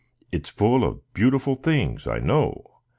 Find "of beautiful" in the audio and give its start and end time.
0.83-1.53